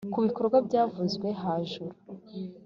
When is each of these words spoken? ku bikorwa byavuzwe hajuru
ku 0.13 0.19
bikorwa 0.25 0.57
byavuzwe 0.67 1.27
hajuru 1.41 1.95